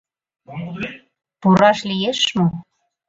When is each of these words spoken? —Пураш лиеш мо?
—Пураш 1.39 1.79
лиеш 1.89 2.19
мо? 2.37 2.47